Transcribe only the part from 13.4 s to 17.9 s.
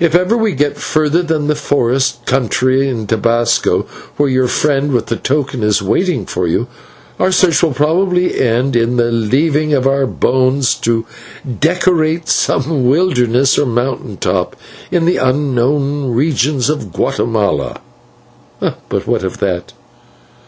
or mountain top in the unknown regions of Guatemala.